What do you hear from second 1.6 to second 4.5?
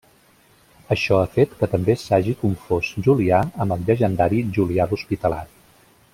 també s'hagi confós Julià amb el llegendari